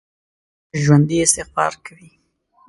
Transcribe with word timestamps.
ژوندي 0.81 1.17
استغفار 1.23 1.73
کوي 1.85 2.09